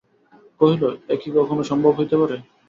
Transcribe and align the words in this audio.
কহিল, 0.61 0.83
এ 1.09 1.15
কি 1.21 1.29
কখনো 1.37 1.61
সম্ভব 1.71 1.91
হইতে 1.99 2.15
পারে? 2.21 2.35